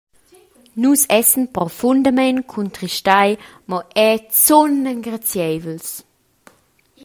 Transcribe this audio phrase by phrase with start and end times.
[0.83, 3.31] Nus essan profundamein cuntristai,
[3.69, 5.87] mo era zun engrazieivels.